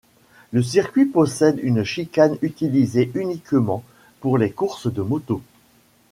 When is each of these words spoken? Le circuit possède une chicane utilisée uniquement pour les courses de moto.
Le 0.51 0.63
circuit 0.63 1.05
possède 1.05 1.59
une 1.61 1.83
chicane 1.83 2.35
utilisée 2.41 3.11
uniquement 3.13 3.83
pour 4.19 4.39
les 4.39 4.49
courses 4.51 4.91
de 4.91 5.03
moto. 5.03 5.43